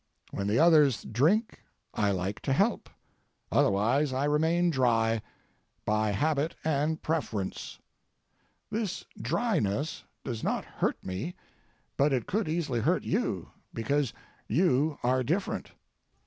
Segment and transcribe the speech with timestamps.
[0.31, 1.59] When the others drink
[1.93, 2.89] I like to help;
[3.51, 5.21] otherwise I remain dry,
[5.85, 7.77] by habit and preference.
[8.71, 11.35] This dryness does not hurt me,
[11.97, 14.11] but it could easily hurt you, because
[14.47, 15.71] you are different.